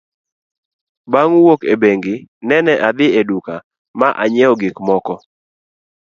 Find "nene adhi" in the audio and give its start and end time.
2.47-3.07